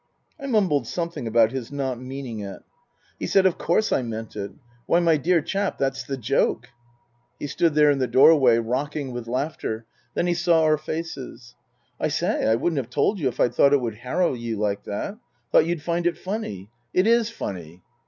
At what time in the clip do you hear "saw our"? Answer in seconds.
10.33-10.79